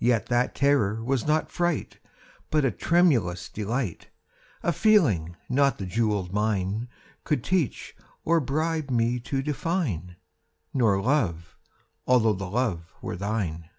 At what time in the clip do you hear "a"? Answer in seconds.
2.64-2.72, 4.64-4.72